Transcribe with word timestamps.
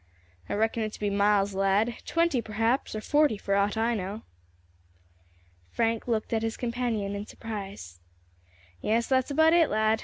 "I 0.49 0.55
reckon 0.55 0.81
it 0.81 0.93
to 0.93 0.99
be 0.99 1.11
miles, 1.11 1.53
lad 1.53 2.01
twenty, 2.07 2.41
perhaps, 2.41 2.95
or 2.95 3.01
forty 3.01 3.37
for 3.37 3.53
aught 3.55 3.77
I 3.77 3.93
know." 3.93 4.23
Frank 5.69 6.07
looked 6.07 6.33
at 6.33 6.41
his 6.41 6.57
companion 6.57 7.13
in 7.15 7.27
surprise. 7.27 7.99
"Yes, 8.81 9.05
that 9.09 9.25
is 9.25 9.29
about 9.29 9.53
it, 9.53 9.69
lad. 9.69 9.99